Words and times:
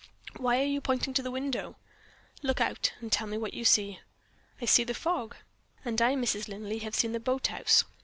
Why 0.37 0.59
are 0.61 0.65
you 0.65 0.81
pointing 0.81 1.13
to 1.13 1.21
the 1.21 1.29
window?" 1.29 1.75
"Look 2.41 2.59
out, 2.59 2.91
and 3.01 3.11
tell 3.11 3.27
me 3.27 3.37
what 3.37 3.53
you 3.53 3.63
see." 3.63 3.99
"I 4.59 4.65
see 4.65 4.83
the 4.83 4.95
fog." 4.95 5.35
"And 5.85 6.01
I, 6.01 6.15
Mrs. 6.15 6.47
Linley, 6.47 6.79
have 6.79 6.95
seen 6.95 7.11
the 7.11 7.19
boathouse. 7.19 7.83